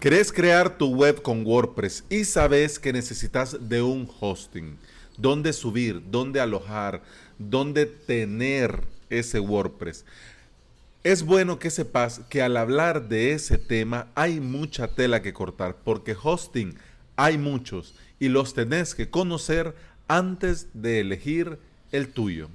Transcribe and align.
¿Querés 0.00 0.32
crear 0.32 0.78
tu 0.78 0.94
web 0.94 1.20
con 1.20 1.44
WordPress 1.44 2.04
y 2.08 2.24
sabes 2.24 2.78
que 2.78 2.90
necesitas 2.90 3.68
de 3.68 3.82
un 3.82 4.10
hosting? 4.18 4.78
¿Dónde 5.18 5.52
subir? 5.52 6.00
¿Dónde 6.10 6.40
alojar? 6.40 7.02
¿Dónde 7.38 7.84
tener 7.84 8.80
ese 9.10 9.40
WordPress? 9.40 10.06
Es 11.04 11.22
bueno 11.22 11.58
que 11.58 11.68
sepas 11.68 12.22
que 12.30 12.40
al 12.40 12.56
hablar 12.56 13.10
de 13.10 13.32
ese 13.32 13.58
tema 13.58 14.06
hay 14.14 14.40
mucha 14.40 14.88
tela 14.88 15.20
que 15.20 15.34
cortar 15.34 15.76
porque 15.84 16.16
hosting 16.20 16.78
hay 17.16 17.36
muchos 17.36 17.94
y 18.18 18.30
los 18.30 18.54
tenés 18.54 18.94
que 18.94 19.10
conocer 19.10 19.74
antes 20.08 20.68
de 20.72 21.00
elegir 21.00 21.58
el 21.92 22.08
tuyo. 22.08 22.48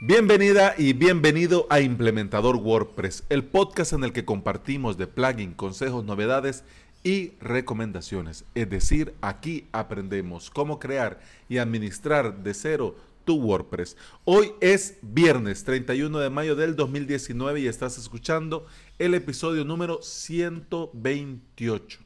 Bienvenida 0.00 0.76
y 0.78 0.92
bienvenido 0.92 1.66
a 1.70 1.80
Implementador 1.80 2.54
WordPress, 2.54 3.24
el 3.30 3.44
podcast 3.44 3.92
en 3.92 4.04
el 4.04 4.12
que 4.12 4.24
compartimos 4.24 4.96
de 4.96 5.08
plugin, 5.08 5.54
consejos, 5.54 6.04
novedades 6.04 6.62
y 7.02 7.32
recomendaciones. 7.40 8.44
Es 8.54 8.70
decir, 8.70 9.16
aquí 9.20 9.66
aprendemos 9.72 10.50
cómo 10.50 10.78
crear 10.78 11.18
y 11.48 11.58
administrar 11.58 12.44
de 12.44 12.54
cero 12.54 12.94
tu 13.24 13.40
WordPress. 13.42 13.96
Hoy 14.24 14.52
es 14.60 14.98
viernes 15.02 15.64
31 15.64 16.16
de 16.20 16.30
mayo 16.30 16.54
del 16.54 16.76
2019 16.76 17.58
y 17.58 17.66
estás 17.66 17.98
escuchando 17.98 18.66
el 19.00 19.14
episodio 19.14 19.64
número 19.64 20.00
128. 20.00 21.98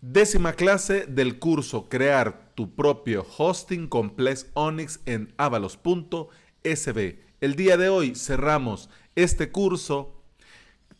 Décima 0.00 0.54
clase 0.54 1.04
del 1.04 1.38
curso 1.38 1.90
Crear 1.90 2.41
tu 2.54 2.74
propio 2.74 3.26
hosting 3.36 3.88
complex 3.88 4.46
Onyx 4.54 5.00
en 5.06 5.32
avalos.sb. 5.36 7.18
El 7.40 7.56
día 7.56 7.76
de 7.76 7.88
hoy 7.88 8.14
cerramos 8.14 8.88
este 9.16 9.50
curso 9.50 10.14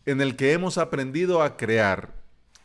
en 0.07 0.21
el 0.21 0.37
que 0.37 0.53
hemos 0.53 0.79
aprendido 0.79 1.43
a 1.43 1.57
crear, 1.57 2.15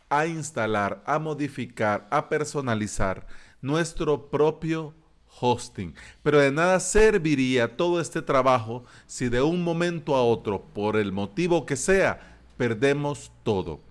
a 0.10 0.26
instalar, 0.26 1.04
a 1.06 1.20
modificar, 1.20 2.08
a 2.12 2.30
personalizar 2.30 3.28
nuestro 3.62 4.30
propio 4.30 4.94
hosting. 5.40 5.94
Pero 6.24 6.40
de 6.40 6.52
nada 6.52 6.80
serviría 6.80 7.78
todo 7.78 8.02
este 8.02 8.22
trabajo 8.22 8.86
si 9.06 9.30
de 9.30 9.42
un 9.42 9.64
momento 9.64 10.16
a 10.16 10.24
otro, 10.24 10.62
por 10.74 10.96
el 10.96 11.12
motivo 11.12 11.66
que 11.66 11.76
sea, 11.76 12.40
perdemos 12.58 13.32
todo. 13.44 13.82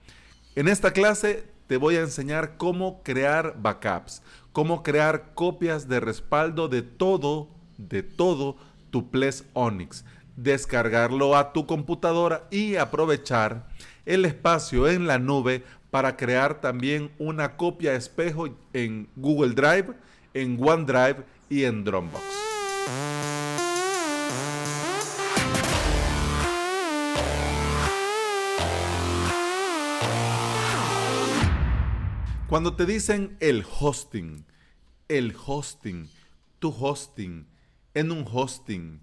En 0.55 0.69
esta 0.69 0.92
clase 0.92 1.44
te 1.66 1.77
voy 1.77 1.97
a 1.97 2.00
enseñar 2.00 2.56
cómo 2.56 3.03
crear 3.03 3.56
backups, 3.58 4.22
cómo 4.56 4.82
crear 4.82 5.34
copias 5.34 5.86
de 5.86 6.00
respaldo 6.00 6.68
de 6.68 6.80
todo, 6.80 7.50
de 7.76 8.02
todo 8.02 8.56
tu 8.88 9.10
Ples 9.10 9.44
Onyx, 9.52 10.06
descargarlo 10.34 11.36
a 11.36 11.52
tu 11.52 11.66
computadora 11.66 12.48
y 12.50 12.76
aprovechar 12.76 13.68
el 14.06 14.24
espacio 14.24 14.88
en 14.88 15.06
la 15.06 15.18
nube 15.18 15.62
para 15.90 16.16
crear 16.16 16.62
también 16.62 17.10
una 17.18 17.58
copia 17.58 17.92
espejo 17.92 18.48
en 18.72 19.10
Google 19.16 19.52
Drive, 19.52 19.92
en 20.32 20.58
OneDrive 20.58 21.24
y 21.50 21.64
en 21.64 21.84
Dropbox. 21.84 22.45
Cuando 32.48 32.77
te 32.77 32.86
dicen 32.86 33.36
el 33.41 33.64
hosting, 33.80 34.44
el 35.08 35.34
hosting, 35.47 36.08
tu 36.61 36.69
hosting, 36.69 37.44
en 37.92 38.12
un 38.12 38.25
hosting, 38.33 39.00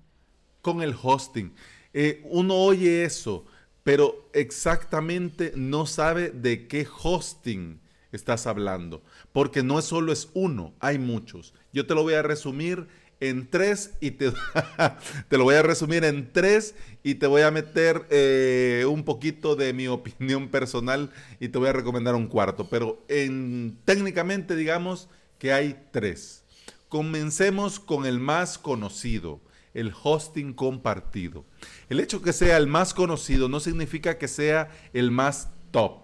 con 0.61 0.81
el 0.81 0.95
hosting, 0.99 1.53
eh, 1.93 2.21
uno 2.23 2.55
oye 2.55 3.03
eso, 3.03 3.43
pero 3.83 4.29
exactamente 4.31 5.51
no 5.57 5.85
sabe 5.85 6.29
de 6.29 6.69
qué 6.69 6.87
hosting 7.03 7.81
estás 8.13 8.47
hablando, 8.47 9.03
porque 9.33 9.61
no 9.61 9.81
solo 9.81 10.13
es 10.13 10.29
uno, 10.33 10.73
hay 10.79 10.97
muchos. 10.97 11.53
Yo 11.73 11.85
te 11.85 11.95
lo 11.95 12.03
voy 12.03 12.13
a 12.13 12.21
resumir 12.21 12.87
en 13.29 13.47
tres 13.49 13.91
y 14.01 14.11
te, 14.11 14.31
te 15.29 15.37
lo 15.37 15.45
voy 15.45 15.55
a 15.55 15.61
resumir 15.61 16.03
en 16.03 16.31
tres 16.31 16.75
y 17.03 17.15
te 17.15 17.27
voy 17.27 17.41
a 17.41 17.51
meter 17.51 18.05
eh, 18.09 18.85
un 18.87 19.03
poquito 19.03 19.55
de 19.55 19.71
mi 19.73 19.87
opinión 19.87 20.49
personal 20.49 21.09
y 21.39 21.47
te 21.47 21.57
voy 21.57 21.69
a 21.69 21.73
recomendar 21.73 22.15
un 22.15 22.27
cuarto. 22.27 22.67
Pero 22.69 23.03
en, 23.07 23.77
técnicamente 23.85 24.55
digamos 24.55 25.09
que 25.39 25.53
hay 25.53 25.87
tres. 25.91 26.43
Comencemos 26.89 27.79
con 27.79 28.05
el 28.05 28.19
más 28.19 28.57
conocido, 28.57 29.39
el 29.73 29.93
hosting 30.03 30.53
compartido. 30.53 31.45
El 31.89 31.99
hecho 31.99 32.21
que 32.21 32.33
sea 32.33 32.57
el 32.57 32.67
más 32.67 32.93
conocido 32.93 33.47
no 33.47 33.59
significa 33.59 34.17
que 34.17 34.27
sea 34.27 34.69
el 34.93 35.11
más 35.11 35.49
top. 35.71 36.01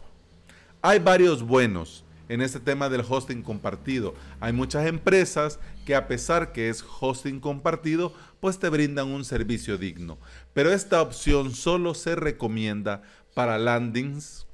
Hay 0.82 1.00
varios 1.00 1.44
buenos 1.44 2.06
en 2.30 2.42
este 2.42 2.60
tema 2.60 2.88
del 2.90 3.04
hosting 3.08 3.42
compartido. 3.42 4.14
Hay 4.40 4.54
muchas 4.54 4.88
empresas 4.88 5.60
que 5.86 5.96
a 5.96 6.08
pesar 6.08 6.54
que 6.54 6.70
es 6.70 6.86
hosting 7.02 7.40
compartido, 7.40 8.14
pues 8.40 8.60
te 8.60 8.70
brindan 8.70 9.10
un 9.10 9.26
servicio 9.26 9.78
digno. 9.78 10.18
Pero 10.54 10.72
esta 10.72 11.02
opción 11.02 11.54
solo 11.54 11.96
se 11.96 12.16
recomienda 12.16 13.02
para 13.34 13.58
landings, 13.58 14.46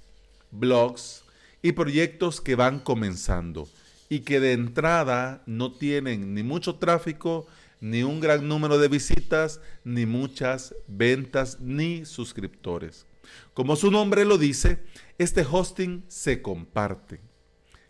blogs 0.52 1.24
y 1.62 1.74
proyectos 1.74 2.42
que 2.42 2.56
van 2.56 2.80
comenzando 2.80 3.68
y 4.10 4.20
que 4.20 4.40
de 4.40 4.54
entrada 4.54 5.44
no 5.46 5.74
tienen 5.74 6.34
ni 6.34 6.44
mucho 6.44 6.76
tráfico, 6.76 7.46
ni 7.82 8.04
un 8.04 8.22
gran 8.22 8.48
número 8.48 8.78
de 8.78 8.88
visitas, 8.88 9.60
ni 9.84 10.06
muchas 10.06 10.74
ventas, 10.88 11.60
ni 11.60 12.06
suscriptores. 12.06 13.06
Como 13.54 13.76
su 13.76 13.92
nombre 13.92 14.24
lo 14.24 14.38
dice, 14.38 14.80
este 15.18 15.46
hosting 15.50 16.06
se 16.08 16.42
comparte 16.42 17.20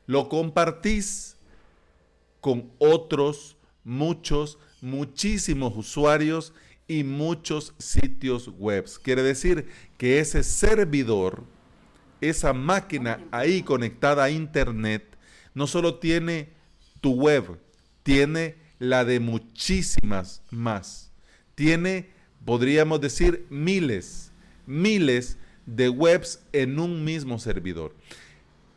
lo 0.05 0.29
compartís 0.29 1.37
con 2.41 2.71
otros 2.77 3.57
muchos, 3.83 4.57
muchísimos 4.81 5.75
usuarios 5.75 6.53
y 6.87 7.03
muchos 7.03 7.73
sitios 7.77 8.49
web. 8.57 8.85
Quiere 9.01 9.23
decir 9.23 9.67
que 9.97 10.19
ese 10.19 10.43
servidor, 10.43 11.43
esa 12.21 12.53
máquina 12.53 13.19
ahí 13.31 13.63
conectada 13.63 14.25
a 14.25 14.29
Internet, 14.29 15.17
no 15.53 15.67
solo 15.67 15.95
tiene 15.95 16.49
tu 17.01 17.13
web, 17.13 17.59
tiene 18.03 18.55
la 18.79 19.05
de 19.05 19.19
muchísimas 19.19 20.41
más. 20.51 21.11
Tiene, 21.55 22.09
podríamos 22.43 23.01
decir, 23.01 23.47
miles, 23.49 24.31
miles 24.65 25.37
de 25.65 25.89
webs 25.89 26.41
en 26.51 26.79
un 26.79 27.03
mismo 27.03 27.39
servidor. 27.39 27.95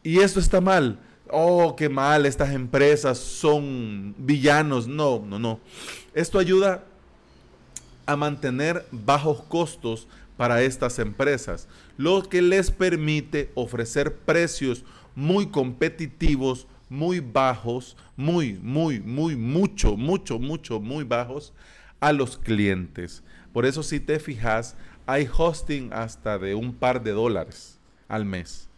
Y 0.03 0.21
esto 0.21 0.41
está 0.41 0.61
mal, 0.61 1.01
oh, 1.31 1.75
qué 1.77 1.89
mal, 1.89 2.27
estas 2.27 2.53
empresas 2.53 3.19
son 3.19 4.15
villanos. 4.19 4.87
No, 4.87 5.25
no, 5.25 5.39
no. 5.39 5.61
Esto 6.15 6.39
ayuda 6.39 6.85
a 8.07 8.17
mantener 8.17 8.87
bajos 8.91 9.43
costos 9.43 10.09
para 10.39 10.63
estas 10.63 10.99
empresas, 11.01 11.69
lo 11.97 12.23
que 12.23 12.41
les 12.41 12.71
permite 12.71 13.51
ofrecer 13.55 14.15
precios 14.15 14.85
muy 15.17 15.49
competitivos, 15.49 16.69
muy 16.89 17.19
bajos, 17.19 17.97
muy, 18.17 18.55
muy, 18.63 19.01
muy, 19.01 19.35
mucho, 19.35 19.97
mucho, 19.97 20.39
mucho, 20.39 20.81
muy 20.81 21.03
bajos 21.03 21.53
a 21.99 22.13
los 22.13 22.39
clientes. 22.39 23.25
Por 23.53 23.67
eso 23.67 23.83
si 23.83 23.99
te 23.99 24.21
fijas, 24.21 24.77
hay 25.07 25.29
hosting 25.37 25.93
hasta 25.93 26.39
de 26.39 26.55
un 26.55 26.73
par 26.73 27.03
de 27.03 27.11
dólares 27.11 27.79
al 28.07 28.25
mes. 28.25 28.69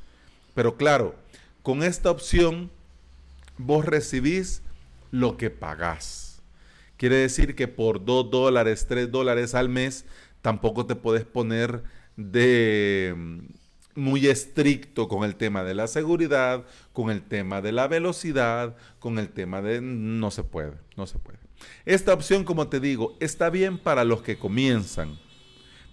Pero 0.55 0.77
claro, 0.77 1.15
con 1.63 1.83
esta 1.83 2.11
opción, 2.11 2.71
vos 3.59 3.85
recibís 3.85 4.63
lo 5.11 5.37
que 5.37 5.51
pagás. 5.51 6.43
Quiere 6.97 7.17
decir 7.17 7.55
que 7.55 7.69
por 7.69 8.05
2 8.05 8.31
dólares, 8.31 8.87
3 8.89 9.11
dólares 9.11 9.55
al 9.55 9.69
mes, 9.69 10.05
tampoco 10.43 10.87
te 10.87 10.97
puedes 10.97 11.25
poner 11.25 11.83
de 12.17 13.15
mm, 13.17 13.39
muy 13.95 14.27
estricto 14.27 15.09
con 15.09 15.25
el 15.25 15.37
tema 15.37 15.65
de 15.65 15.75
la 15.75 15.87
seguridad, 15.87 16.65
con 16.93 17.11
el 17.11 17.23
tema 17.23 17.63
de 17.63 17.73
la 17.73 17.89
velocidad, 17.89 18.77
con 18.99 19.19
el 19.19 19.31
tema 19.31 19.63
de 19.63 19.81
no 19.81 20.31
se 20.31 20.45
puede, 20.45 20.75
no 20.97 21.07
se 21.07 21.19
puede. 21.19 21.39
Esta 21.85 22.15
opción, 22.15 22.45
como 22.45 22.69
te 22.69 22.81
digo, 22.81 23.17
está 23.21 23.51
bien 23.51 23.79
para 23.79 24.05
los 24.05 24.23
que 24.23 24.39
comienzan, 24.39 25.19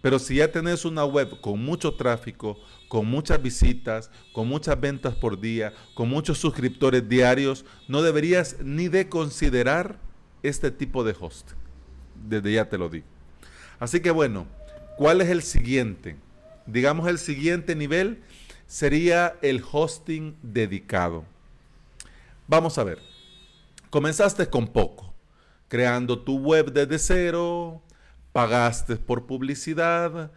pero 0.01 0.19
si 0.19 0.35
ya 0.35 0.51
tenés 0.51 0.85
una 0.85 1.05
web 1.05 1.41
con 1.41 1.63
mucho 1.63 1.95
tráfico, 1.95 2.57
con 2.87 3.07
muchas 3.07 3.41
visitas, 3.41 4.11
con 4.33 4.47
muchas 4.47 4.79
ventas 4.79 5.15
por 5.15 5.39
día, 5.39 5.73
con 5.93 6.09
muchos 6.09 6.37
suscriptores 6.37 7.07
diarios, 7.07 7.65
no 7.87 8.01
deberías 8.01 8.57
ni 8.61 8.87
de 8.87 9.09
considerar 9.09 9.99
este 10.43 10.71
tipo 10.71 11.03
de 11.03 11.15
host. 11.19 11.51
Desde 12.27 12.53
ya 12.53 12.69
te 12.69 12.77
lo 12.77 12.89
digo. 12.89 13.05
Así 13.79 13.99
que 13.99 14.11
bueno, 14.11 14.47
¿cuál 14.97 15.21
es 15.21 15.29
el 15.29 15.41
siguiente? 15.41 16.15
Digamos 16.65 17.07
el 17.07 17.17
siguiente 17.17 17.75
nivel 17.75 18.21
sería 18.67 19.35
el 19.41 19.63
hosting 19.71 20.35
dedicado. 20.41 21.23
Vamos 22.47 22.77
a 22.77 22.83
ver. 22.83 22.99
Comenzaste 23.89 24.47
con 24.47 24.67
poco, 24.67 25.13
creando 25.69 26.19
tu 26.19 26.37
web 26.39 26.71
desde 26.73 26.99
cero, 26.99 27.81
pagaste 28.37 28.97
por 28.97 29.25
publicidad, 29.25 30.31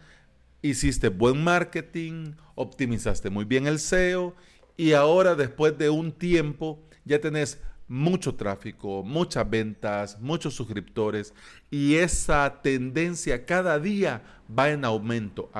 hiciste 0.63 1.09
buen 1.09 1.43
marketing, 1.43 2.33
optimizaste 2.55 3.29
muy 3.29 3.45
bien 3.45 3.67
el 3.67 3.77
SEO 3.77 4.35
y 4.75 4.93
ahora 4.93 5.35
después 5.35 5.77
de 5.77 5.91
un 5.91 6.11
tiempo 6.11 6.79
ya 7.05 7.21
tenés 7.21 7.59
mucho 7.87 8.33
tráfico, 8.33 9.03
muchas 9.03 9.47
ventas, 9.47 10.19
muchos 10.19 10.55
suscriptores 10.55 11.35
y 11.69 11.93
esa 11.93 12.61
tendencia 12.63 13.45
cada 13.45 13.77
día 13.77 14.23
va 14.49 14.71
en 14.71 14.83
aumento, 14.83 15.51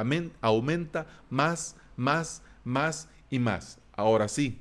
aumenta 0.42 1.06
más, 1.30 1.76
más, 1.96 2.42
más 2.64 3.08
y 3.30 3.38
más. 3.38 3.78
Ahora 3.92 4.28
sí, 4.28 4.60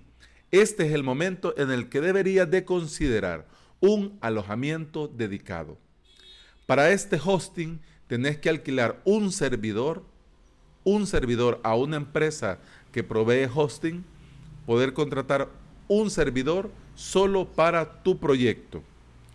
este 0.50 0.87
es 0.87 0.93
el 0.93 1.03
momento 1.03 1.55
en 1.56 1.71
el 1.71 1.88
que 1.88 2.03
deberías 2.03 2.50
de 2.50 2.62
considerar 2.67 3.47
un 3.81 4.19
alojamiento 4.21 5.09
dedicado. 5.09 5.79
Para 6.70 6.93
este 6.93 7.19
hosting 7.20 7.81
tenés 8.06 8.38
que 8.38 8.49
alquilar 8.49 9.02
un 9.05 9.32
servidor, 9.32 10.05
un 10.84 11.08
servidor 11.08 11.61
a 11.64 11.75
una 11.75 11.96
empresa 11.96 12.61
que 12.93 13.02
provee 13.02 13.50
hosting, 13.52 14.05
poder 14.67 14.93
contratar 14.93 15.49
un 15.88 16.12
servidor 16.12 16.70
solo 16.94 17.44
para 17.49 18.05
tu 18.05 18.20
proyecto 18.20 18.84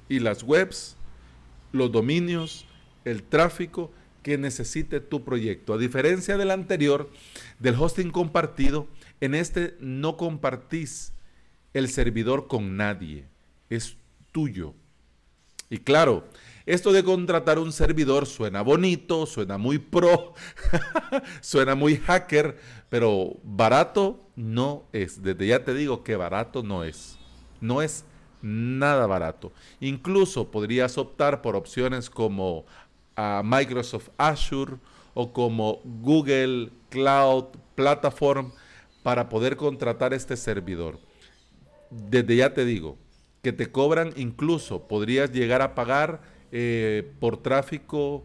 y 0.08 0.20
las 0.20 0.44
webs, 0.44 0.96
los 1.74 1.92
dominios, 1.92 2.66
el 3.04 3.22
tráfico 3.22 3.92
que 4.24 4.38
necesite 4.38 5.02
tu 5.02 5.26
proyecto. 5.26 5.74
A 5.74 5.78
diferencia 5.78 6.38
del 6.38 6.52
anterior, 6.52 7.10
del 7.60 7.76
hosting 7.76 8.12
compartido, 8.12 8.88
en 9.20 9.36
este 9.36 9.76
no 9.82 10.16
compartís 10.16 11.12
el 11.74 11.90
servidor 11.90 12.48
con 12.48 12.78
nadie, 12.78 13.26
es 13.70 13.98
tuyo. 14.32 14.74
Y 15.70 15.80
claro, 15.80 16.24
esto 16.66 16.92
de 16.92 17.04
contratar 17.04 17.60
un 17.60 17.72
servidor 17.72 18.26
suena 18.26 18.62
bonito, 18.62 19.26
suena 19.26 19.58
muy 19.58 19.78
pro, 19.78 20.34
suena 21.42 21.76
muy 21.76 21.98
hacker, 21.98 22.58
pero 22.90 23.38
barato 23.44 24.20
no 24.36 24.86
es. 24.92 25.22
Desde 25.22 25.48
ya 25.48 25.64
te 25.64 25.74
digo 25.74 26.04
que 26.04 26.16
barato 26.16 26.64
no 26.64 26.84
es. 26.84 27.18
No 27.62 27.82
es 27.82 28.06
nada 28.42 29.06
barato. 29.06 29.52
Incluso 29.80 30.50
podrías 30.50 30.98
optar 30.98 31.42
por 31.42 31.56
opciones 31.56 32.10
como 32.10 32.66
ah, 33.16 33.42
Microsoft 33.44 34.10
Azure 34.18 34.78
o 35.14 35.32
como 35.34 35.82
Google 35.84 36.72
Cloud 36.90 37.46
Platform 37.76 38.52
para 39.04 39.30
poder 39.30 39.56
contratar 39.56 40.14
este 40.14 40.36
servidor. 40.36 41.00
Desde 41.92 42.36
ya 42.36 42.54
te 42.54 42.66
digo 42.66 42.98
que 43.44 43.54
te 43.54 43.72
cobran 43.72 44.12
incluso, 44.16 44.88
podrías 44.88 45.32
llegar 45.32 45.62
a 45.62 45.76
pagar 45.76 46.35
eh, 46.58 47.12
por 47.20 47.36
tráfico 47.36 48.24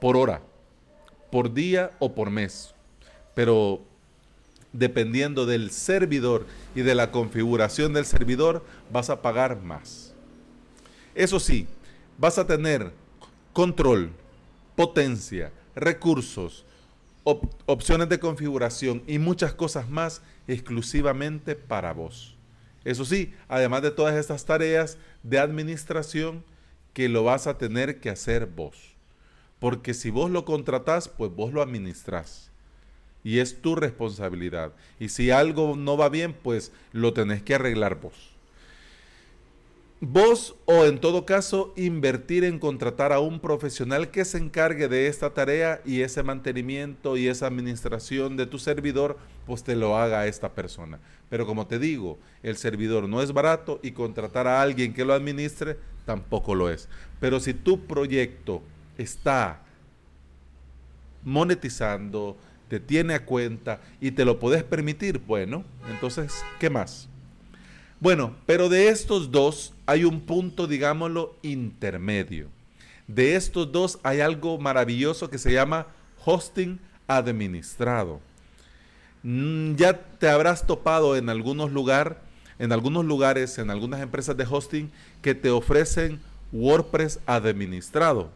por 0.00 0.16
hora, 0.16 0.40
por 1.30 1.52
día 1.52 1.90
o 1.98 2.14
por 2.14 2.30
mes. 2.30 2.74
Pero 3.34 3.82
dependiendo 4.72 5.44
del 5.44 5.70
servidor 5.70 6.46
y 6.74 6.80
de 6.80 6.94
la 6.94 7.10
configuración 7.10 7.92
del 7.92 8.06
servidor, 8.06 8.64
vas 8.90 9.10
a 9.10 9.20
pagar 9.20 9.60
más. 9.60 10.14
Eso 11.14 11.38
sí, 11.38 11.66
vas 12.16 12.38
a 12.38 12.46
tener 12.46 12.90
control, 13.52 14.12
potencia, 14.74 15.52
recursos, 15.74 16.64
opciones 17.22 18.08
de 18.08 18.18
configuración 18.18 19.02
y 19.06 19.18
muchas 19.18 19.52
cosas 19.52 19.90
más 19.90 20.22
exclusivamente 20.48 21.54
para 21.54 21.92
vos. 21.92 22.34
Eso 22.82 23.04
sí, 23.04 23.34
además 23.46 23.82
de 23.82 23.90
todas 23.90 24.14
estas 24.14 24.46
tareas 24.46 24.96
de 25.22 25.38
administración 25.38 26.42
que 26.96 27.10
lo 27.10 27.24
vas 27.24 27.46
a 27.46 27.58
tener 27.58 28.00
que 28.00 28.08
hacer 28.08 28.46
vos. 28.46 28.94
Porque 29.58 29.92
si 29.92 30.08
vos 30.08 30.30
lo 30.30 30.46
contratás, 30.46 31.10
pues 31.10 31.30
vos 31.30 31.52
lo 31.52 31.60
administrás. 31.60 32.50
Y 33.22 33.40
es 33.40 33.60
tu 33.60 33.76
responsabilidad. 33.76 34.72
Y 34.98 35.10
si 35.10 35.30
algo 35.30 35.76
no 35.76 35.98
va 35.98 36.08
bien, 36.08 36.32
pues 36.32 36.72
lo 36.92 37.12
tenés 37.12 37.42
que 37.42 37.54
arreglar 37.54 38.00
vos. 38.00 38.34
Vos 40.00 40.56
o 40.66 40.84
en 40.84 41.00
todo 41.00 41.24
caso 41.24 41.72
invertir 41.74 42.44
en 42.44 42.58
contratar 42.58 43.14
a 43.14 43.20
un 43.20 43.40
profesional 43.40 44.10
que 44.10 44.26
se 44.26 44.36
encargue 44.36 44.88
de 44.88 45.06
esta 45.06 45.32
tarea 45.32 45.80
y 45.86 46.02
ese 46.02 46.22
mantenimiento 46.22 47.16
y 47.16 47.28
esa 47.28 47.46
administración 47.46 48.36
de 48.36 48.44
tu 48.44 48.58
servidor, 48.58 49.16
pues 49.46 49.64
te 49.64 49.74
lo 49.74 49.96
haga 49.96 50.26
esta 50.26 50.54
persona. 50.54 51.00
Pero 51.30 51.46
como 51.46 51.66
te 51.66 51.78
digo, 51.78 52.18
el 52.42 52.58
servidor 52.58 53.08
no 53.08 53.22
es 53.22 53.32
barato 53.32 53.80
y 53.82 53.92
contratar 53.92 54.46
a 54.46 54.60
alguien 54.60 54.92
que 54.92 55.06
lo 55.06 55.14
administre 55.14 55.78
tampoco 56.04 56.54
lo 56.54 56.68
es. 56.68 56.90
Pero 57.18 57.40
si 57.40 57.54
tu 57.54 57.86
proyecto 57.86 58.60
está 58.98 59.62
monetizando, 61.24 62.36
te 62.68 62.80
tiene 62.80 63.14
a 63.14 63.24
cuenta 63.24 63.80
y 63.98 64.10
te 64.10 64.26
lo 64.26 64.38
puedes 64.38 64.62
permitir, 64.62 65.20
bueno, 65.20 65.64
entonces, 65.90 66.34
¿qué 66.60 66.68
más? 66.68 67.08
Bueno, 67.98 68.36
pero 68.44 68.68
de 68.68 68.88
estos 68.88 69.30
dos 69.30 69.72
hay 69.86 70.04
un 70.04 70.20
punto, 70.20 70.66
digámoslo, 70.66 71.36
intermedio. 71.42 72.48
De 73.06 73.36
estos 73.36 73.72
dos 73.72 73.98
hay 74.02 74.20
algo 74.20 74.58
maravilloso 74.58 75.30
que 75.30 75.38
se 75.38 75.52
llama 75.52 75.86
hosting 76.24 76.78
administrado. 77.06 78.20
Mm, 79.22 79.76
ya 79.76 79.98
te 80.18 80.28
habrás 80.28 80.66
topado 80.66 81.16
en 81.16 81.30
algunos 81.30 81.72
lugares, 81.72 82.18
en 82.58 82.72
algunos 82.72 83.04
lugares, 83.04 83.58
en 83.58 83.70
algunas 83.70 84.00
empresas 84.00 84.36
de 84.36 84.46
hosting 84.48 84.90
que 85.22 85.34
te 85.34 85.50
ofrecen 85.50 86.20
WordPress 86.52 87.20
administrado. 87.26 88.30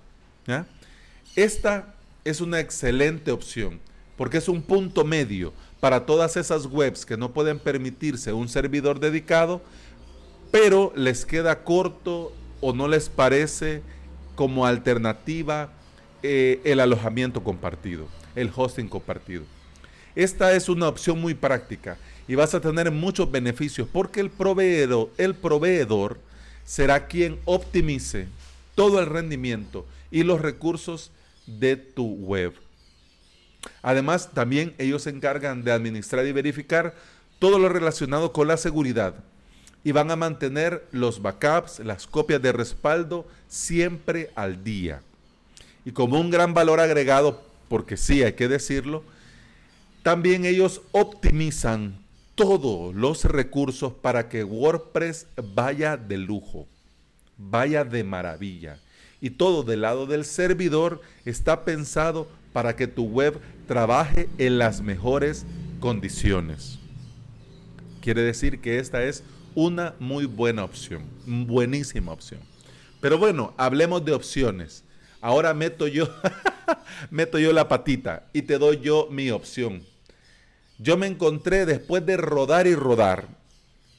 Esta 1.37 1.95
es 2.25 2.41
una 2.41 2.61
excelente 2.61 3.31
opción 3.31 3.79
porque 4.17 4.39
es 4.39 4.49
un 4.49 4.63
punto 4.63 5.05
medio 5.05 5.53
para 5.81 6.06
todas 6.06 6.37
esas 6.37 6.67
webs 6.67 7.06
que 7.06 7.17
no 7.17 7.32
pueden 7.32 7.59
permitirse 7.59 8.32
un 8.32 8.49
servidor 8.49 9.00
dedicado, 9.00 9.62
pero 10.50 10.93
les 10.94 11.25
queda 11.25 11.65
corto 11.65 12.32
o 12.61 12.73
no 12.73 12.87
les 12.87 13.09
parece 13.09 13.82
como 14.35 14.67
alternativa 14.67 15.73
eh, 16.23 16.61
el 16.65 16.81
alojamiento 16.81 17.43
compartido, 17.43 18.06
el 18.37 18.50
hosting 18.55 18.88
compartido. 18.88 19.44
Esta 20.15 20.53
es 20.53 20.69
una 20.69 20.88
opción 20.88 21.21
muy 21.21 21.35
práctica 21.35 21.97
y 22.29 22.35
vas 22.35 22.55
a 22.55 22.61
tener 22.61 22.91
muchos 22.91 23.31
beneficios 23.31 23.88
porque 23.91 24.21
el 24.21 24.31
proveedor, 24.31 25.11
el 25.17 25.35
proveedor 25.35 26.19
será 26.65 27.06
quien 27.06 27.38
optimice 27.44 28.29
todo 28.75 29.00
el 29.00 29.06
rendimiento 29.06 29.87
y 30.11 30.25
los 30.25 30.41
recursos 30.41 31.11
de 31.47 31.77
tu 31.77 32.06
web. 32.06 32.53
Además, 33.83 34.31
también 34.33 34.75
ellos 34.79 35.03
se 35.03 35.11
encargan 35.11 35.65
de 35.65 35.73
administrar 35.73 36.27
y 36.27 36.33
verificar 36.33 36.95
todo 37.39 37.59
lo 37.59 37.69
relacionado 37.69 38.32
con 38.32 38.49
la 38.49 38.56
seguridad 38.56 39.15
y 39.82 39.93
van 39.93 40.11
a 40.11 40.17
mantener 40.17 40.87
los 40.93 41.23
backups, 41.23 41.81
las 41.81 42.06
copias 42.06 42.43
de 42.43 42.53
respaldo 42.53 43.27
siempre 43.49 44.31
al 44.34 44.63
día. 44.63 45.03
Y 45.84 45.93
como 45.93 46.20
un 46.20 46.31
gran 46.31 46.53
valor 46.53 46.81
agregado, 46.81 47.43
porque 47.69 47.96
sí 47.96 48.23
hay 48.23 48.34
que 48.34 48.49
decirlo, 48.49 49.03
también 50.03 50.44
ellos 50.44 50.82
optimizan 50.93 51.99
todos 52.34 52.94
los 52.94 53.25
recursos 53.25 53.93
para 53.93 54.29
que 54.29 54.44
WordPress 54.44 55.27
vaya 55.55 55.96
de 55.96 56.19
lujo, 56.19 56.67
vaya 57.37 57.84
de 57.84 58.05
maravilla. 58.05 58.79
Y 59.20 59.31
todo 59.31 59.63
del 59.63 59.82
lado 59.82 60.06
del 60.06 60.25
servidor 60.25 61.01
está 61.25 61.65
pensado 61.65 62.29
para 62.53 62.77
que 62.77 62.87
tu 62.87 63.05
web 63.05 63.39
trabaje 63.70 64.29
en 64.39 64.58
las 64.58 64.81
mejores 64.81 65.46
condiciones. 65.79 66.81
Quiere 68.00 68.20
decir 68.20 68.60
que 68.60 68.81
esta 68.81 69.05
es 69.05 69.22
una 69.55 69.94
muy 70.00 70.24
buena 70.24 70.65
opción, 70.65 71.05
buenísima 71.24 72.10
opción. 72.10 72.41
Pero 73.00 73.17
bueno, 73.17 73.55
hablemos 73.56 74.05
de 74.05 74.10
opciones. 74.10 74.82
Ahora 75.20 75.55
meto 75.55 75.86
yo, 75.86 76.08
meto 77.12 77.39
yo 77.39 77.53
la 77.53 77.69
patita 77.69 78.24
y 78.32 78.43
te 78.43 78.58
doy 78.58 78.81
yo 78.81 79.06
mi 79.08 79.31
opción. 79.31 79.84
Yo 80.81 80.96
me 80.96 81.06
encontré 81.06 81.65
después 81.65 82.05
de 82.05 82.17
rodar 82.17 82.67
y 82.67 82.74
rodar, 82.74 83.29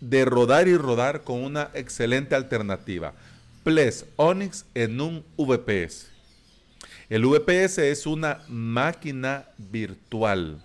de 0.01 0.25
rodar 0.25 0.67
y 0.67 0.75
rodar 0.75 1.23
con 1.23 1.41
una 1.41 1.71
excelente 1.75 2.35
alternativa. 2.35 3.13
Ples 3.63 4.05
Onyx 4.17 4.65
en 4.75 4.99
un 4.99 5.23
VPS. 5.37 6.10
El 7.11 7.25
VPS 7.25 7.79
es 7.79 8.05
una 8.05 8.39
máquina 8.47 9.45
virtual. 9.57 10.63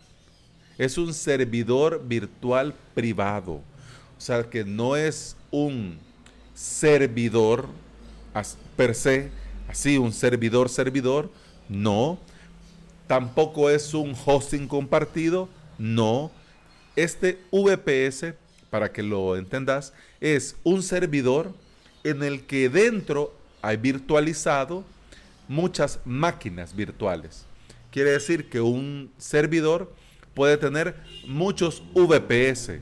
Es 0.79 0.97
un 0.97 1.13
servidor 1.13 2.07
virtual 2.07 2.73
privado. 2.95 3.55
O 3.55 4.21
sea 4.21 4.45
que 4.45 4.65
no 4.65 4.95
es 4.95 5.37
un 5.51 5.99
servidor 6.55 7.67
per 8.77 8.95
se, 8.95 9.33
así 9.67 9.99
un 9.99 10.13
servidor 10.13 10.69
servidor, 10.69 11.33
no. 11.69 12.17
Tampoco 13.09 13.69
es 13.69 13.93
un 13.93 14.15
hosting 14.25 14.69
compartido, 14.69 15.49
no. 15.79 16.31
Este 16.95 17.41
VPS, 17.51 18.35
para 18.71 18.93
que 18.93 19.03
lo 19.03 19.37
entendas, 19.37 19.93
es 20.21 20.55
un 20.63 20.85
servidor 20.85 21.53
en 22.05 22.23
el 22.23 22.47
que 22.47 22.69
dentro 22.69 23.35
hay 23.63 23.79
virtualizado 23.79 24.85
muchas 25.49 26.01
máquinas 26.05 26.75
virtuales. 26.75 27.47
Quiere 27.91 28.11
decir 28.11 28.49
que 28.49 28.61
un 28.61 29.11
servidor 29.19 29.93
puede 30.35 30.57
tener 30.59 30.97
muchos 31.27 31.83
VPS. 31.95 32.81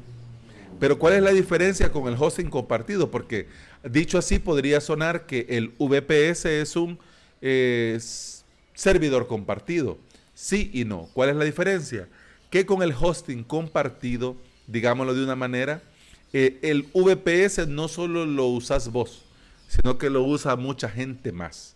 Pero 0.81 0.99
¿cuál 0.99 1.15
es 1.15 1.23
la 1.23 1.31
diferencia 1.31 1.93
con 1.93 2.09
el 2.09 2.17
hosting 2.19 2.51
compartido? 2.51 3.11
Porque 3.11 3.47
dicho 3.89 4.19
así 4.19 4.39
podría 4.39 4.81
sonar 4.81 5.27
que 5.27 5.47
el 5.49 5.69
VPS 5.79 6.47
es 6.47 6.75
un 6.75 6.99
eh, 7.41 7.99
servidor 8.75 9.29
compartido. 9.29 9.99
Sí 10.35 10.71
y 10.75 10.85
no. 10.85 11.09
¿Cuál 11.15 11.31
es 11.31 11.37
la 11.37 11.45
diferencia? 11.45 12.09
Que 12.51 12.67
con 12.67 12.83
el 12.83 12.93
hosting 12.99 13.45
compartido, 13.45 14.37
digámoslo 14.67 15.15
de 15.15 15.23
una 15.23 15.37
manera, 15.37 15.81
eh, 16.33 16.59
el 16.63 16.89
VPS 16.93 17.69
no 17.69 17.87
solo 17.87 18.27
lo 18.27 18.47
usas 18.47 18.91
vos, 18.91 19.23
sino 19.69 19.97
que 19.99 20.11
lo 20.11 20.25
usa 20.25 20.57
mucha 20.57 20.89
gente 20.89 21.31
más. 21.31 21.74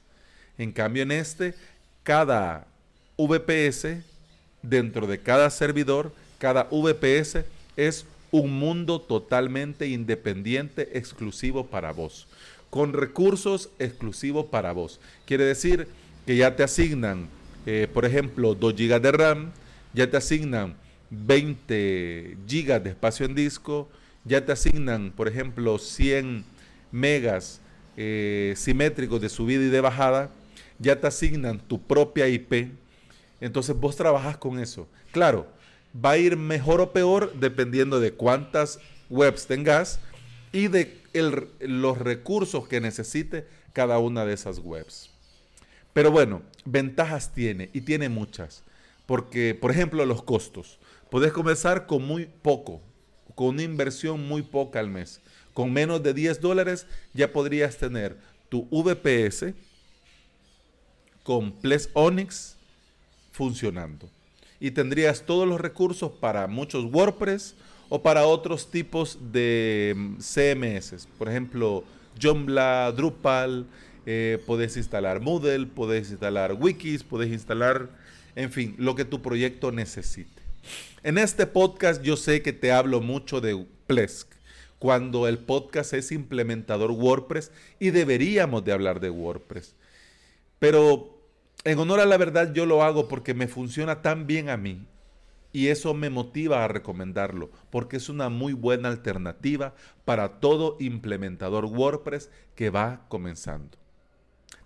En 0.58 0.72
cambio, 0.72 1.04
en 1.04 1.12
este, 1.12 1.54
cada 2.02 2.66
VPS, 3.16 4.02
dentro 4.62 5.06
de 5.06 5.20
cada 5.20 5.50
servidor, 5.50 6.12
cada 6.38 6.64
VPS 6.64 7.44
es 7.76 8.04
un 8.30 8.58
mundo 8.58 9.00
totalmente 9.00 9.88
independiente, 9.88 10.98
exclusivo 10.98 11.66
para 11.66 11.92
vos, 11.92 12.26
con 12.70 12.92
recursos 12.92 13.70
exclusivos 13.78 14.46
para 14.46 14.72
vos. 14.72 15.00
Quiere 15.24 15.44
decir 15.44 15.88
que 16.26 16.36
ya 16.36 16.54
te 16.56 16.62
asignan, 16.62 17.28
eh, 17.64 17.88
por 17.92 18.04
ejemplo, 18.04 18.54
2 18.54 18.74
GB 18.74 19.00
de 19.00 19.12
RAM, 19.12 19.52
ya 19.94 20.10
te 20.10 20.16
asignan 20.16 20.76
20 21.10 22.36
GB 22.46 22.82
de 22.82 22.90
espacio 22.90 23.24
en 23.24 23.34
disco, 23.34 23.88
ya 24.24 24.44
te 24.44 24.52
asignan, 24.52 25.12
por 25.12 25.28
ejemplo, 25.28 25.78
100 25.78 26.44
megas 26.92 27.60
eh, 27.96 28.54
simétricos 28.56 29.20
de 29.20 29.28
subida 29.28 29.64
y 29.64 29.68
de 29.68 29.80
bajada, 29.80 30.30
ya 30.78 31.00
te 31.00 31.06
asignan 31.06 31.58
tu 31.58 31.80
propia 31.82 32.28
IP, 32.28 32.72
entonces 33.40 33.76
vos 33.76 33.96
trabajas 33.96 34.36
con 34.36 34.58
eso. 34.58 34.88
Claro, 35.12 35.46
va 35.94 36.12
a 36.12 36.18
ir 36.18 36.36
mejor 36.36 36.80
o 36.80 36.92
peor 36.92 37.32
dependiendo 37.34 38.00
de 38.00 38.12
cuántas 38.12 38.78
webs 39.10 39.46
tengas 39.46 40.00
y 40.52 40.68
de 40.68 40.98
los 41.60 41.98
recursos 41.98 42.68
que 42.68 42.80
necesite 42.80 43.46
cada 43.72 43.98
una 43.98 44.24
de 44.24 44.34
esas 44.34 44.58
webs. 44.58 45.10
Pero 45.92 46.10
bueno, 46.10 46.42
ventajas 46.64 47.32
tiene 47.32 47.70
y 47.72 47.80
tiene 47.80 48.08
muchas. 48.08 48.62
Porque, 49.06 49.54
por 49.54 49.70
ejemplo, 49.70 50.04
los 50.04 50.22
costos. 50.22 50.78
Puedes 51.10 51.32
comenzar 51.32 51.86
con 51.86 52.06
muy 52.06 52.26
poco, 52.26 52.82
con 53.34 53.48
una 53.48 53.62
inversión 53.62 54.28
muy 54.28 54.42
poca 54.42 54.80
al 54.80 54.90
mes. 54.90 55.22
Con 55.54 55.72
menos 55.72 56.02
de 56.02 56.12
10 56.12 56.40
dólares 56.40 56.86
ya 57.14 57.32
podrías 57.32 57.78
tener 57.78 58.18
tu 58.50 58.68
VPS 58.70 59.54
con 61.28 61.52
Ples 61.52 61.90
Onyx 61.92 62.56
funcionando. 63.32 64.08
Y 64.60 64.70
tendrías 64.70 65.26
todos 65.26 65.46
los 65.46 65.60
recursos 65.60 66.10
para 66.10 66.46
muchos 66.46 66.86
WordPress 66.86 67.54
o 67.90 68.02
para 68.02 68.24
otros 68.24 68.70
tipos 68.70 69.18
de 69.30 69.92
mm, 69.94 70.16
CMS. 70.20 71.06
Por 71.18 71.28
ejemplo, 71.28 71.84
Joomla, 72.18 72.90
Drupal, 72.96 73.66
eh, 74.06 74.42
puedes 74.46 74.78
instalar 74.78 75.20
Moodle, 75.20 75.66
puedes 75.66 76.08
instalar 76.08 76.54
Wikis, 76.54 77.04
puedes 77.04 77.30
instalar, 77.30 77.90
en 78.34 78.50
fin, 78.50 78.74
lo 78.78 78.94
que 78.94 79.04
tu 79.04 79.20
proyecto 79.20 79.70
necesite. 79.70 80.40
En 81.02 81.18
este 81.18 81.46
podcast 81.46 82.00
yo 82.00 82.16
sé 82.16 82.40
que 82.40 82.54
te 82.54 82.72
hablo 82.72 83.02
mucho 83.02 83.42
de 83.42 83.66
Plesk, 83.86 84.28
cuando 84.78 85.28
el 85.28 85.36
podcast 85.36 85.92
es 85.92 86.10
implementador 86.10 86.90
WordPress 86.92 87.52
y 87.78 87.90
deberíamos 87.90 88.64
de 88.64 88.72
hablar 88.72 89.00
de 89.00 89.10
WordPress. 89.10 89.74
Pero 90.58 91.17
en 91.64 91.78
honor 91.78 92.00
a 92.00 92.06
la 92.06 92.16
verdad 92.16 92.52
yo 92.52 92.66
lo 92.66 92.82
hago 92.82 93.08
porque 93.08 93.34
me 93.34 93.48
funciona 93.48 94.02
tan 94.02 94.26
bien 94.26 94.48
a 94.48 94.56
mí 94.56 94.86
y 95.52 95.68
eso 95.68 95.94
me 95.94 96.10
motiva 96.10 96.64
a 96.64 96.68
recomendarlo 96.68 97.50
porque 97.70 97.96
es 97.96 98.08
una 98.08 98.28
muy 98.28 98.52
buena 98.52 98.88
alternativa 98.88 99.74
para 100.04 100.40
todo 100.40 100.76
implementador 100.78 101.64
WordPress 101.64 102.30
que 102.54 102.70
va 102.70 103.06
comenzando. 103.08 103.78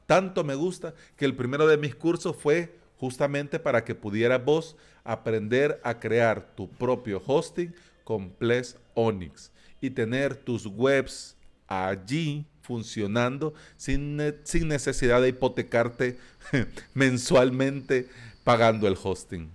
Tanto 0.07 0.45
me 0.45 0.55
gusta 0.55 0.95
que 1.17 1.25
el 1.25 1.37
primero 1.37 1.67
de 1.67 1.79
mis 1.79 1.95
cursos 1.95 2.37
fue 2.37 2.79
justamente 2.99 3.59
para 3.59 3.85
que 3.85 3.95
pudieras 3.95 4.45
vos 4.45 4.77
aprender 5.05 5.81
a 5.85 5.99
crear 5.99 6.55
tu 6.55 6.69
propio 6.69 7.23
hosting 7.25 7.75
con 8.05 8.31
Ples 8.31 8.77
Onyx 8.95 9.53
y 9.81 9.91
tener 9.91 10.37
tus 10.37 10.67
webs 10.67 11.37
allí 11.67 12.47
funcionando 12.63 13.55
sin, 13.77 14.35
sin 14.45 14.69
necesidad 14.69 15.21
de 15.21 15.29
hipotecarte 15.29 16.19
mensualmente 16.95 18.09
pagando 18.45 18.89
el 18.89 18.97
hosting. 19.01 19.49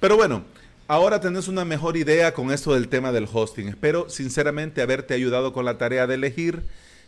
Pero 0.00 0.16
bueno, 0.16 0.44
ahora 0.88 1.20
tenés 1.20 1.48
una 1.48 1.64
mejor 1.64 1.96
idea 1.96 2.34
con 2.34 2.50
esto 2.50 2.74
del 2.74 2.88
tema 2.88 3.12
del 3.12 3.28
hosting. 3.30 3.68
Espero 3.68 4.08
sinceramente 4.08 4.82
haberte 4.82 5.14
ayudado 5.14 5.52
con 5.52 5.64
la 5.64 5.78
tarea 5.78 6.06
de 6.06 6.14
elegir 6.14 6.62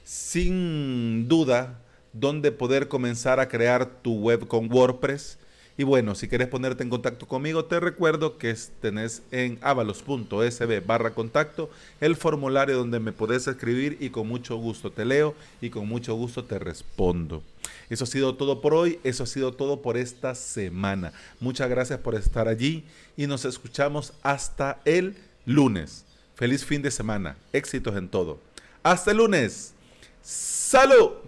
sin 0.05 1.29
duda 1.29 1.81
dónde 2.13 2.53
poder 2.53 2.89
comenzar 2.89 3.41
a 3.41 3.49
crear 3.49 3.87
tu 4.03 4.19
web 4.19 4.47
con 4.47 4.73
WordPress 4.73 5.39
y 5.76 5.83
bueno, 5.83 6.14
si 6.14 6.28
quieres 6.28 6.47
ponerte 6.47 6.85
en 6.85 6.90
contacto 6.90 7.26
conmigo, 7.26 7.64
te 7.64 7.81
recuerdo 7.81 8.38
que 8.38 8.54
tenés 8.81 9.23
en 9.33 9.59
avalos.sb 9.61 10.87
barra 10.87 11.14
contacto 11.14 11.69
el 12.00 12.14
formulario 12.14 12.76
donde 12.76 13.00
me 13.00 13.12
podés 13.12 13.49
escribir 13.49 13.97
y 13.99 14.11
con 14.11 14.28
mucho 14.28 14.57
gusto 14.57 14.93
te 14.93 15.04
leo 15.04 15.35
y 15.61 15.71
con 15.71 15.88
mucho 15.88 16.14
gusto 16.14 16.45
te 16.45 16.61
respondo. 16.61 17.43
Eso 17.90 18.04
ha 18.04 18.07
sido 18.07 18.37
todo 18.37 18.61
por 18.61 18.73
hoy, 18.73 19.00
eso 19.02 19.25
ha 19.25 19.26
sido 19.26 19.52
todo 19.52 19.83
por 19.83 19.97
esta 19.97 20.37
semana. 20.37 21.12
Muchas 21.40 21.69
gracias 21.69 21.99
por 21.99 22.14
estar 22.14 22.47
allí 22.47 22.85
y 23.16 23.26
nos 23.26 23.45
escuchamos 23.45 24.12
hasta 24.23 24.81
el 24.85 25.16
lunes. 25.45 26.04
Feliz 26.37 26.64
fin 26.64 26.83
de 26.83 26.93
semana, 26.93 27.37
éxitos 27.52 27.97
en 27.97 28.09
todo. 28.09 28.38
Hasta 28.85 29.11
el 29.11 29.16
lunes. 29.16 29.73
¡Salud! 30.23 31.25